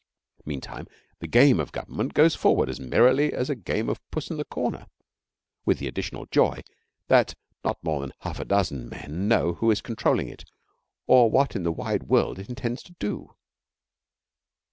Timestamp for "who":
9.53-9.69